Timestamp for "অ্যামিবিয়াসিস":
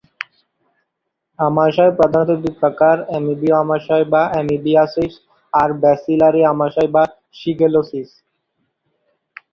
4.31-5.13